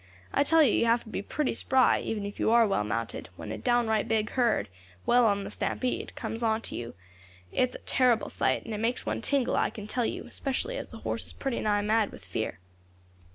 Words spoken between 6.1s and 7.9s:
comes on you. It's a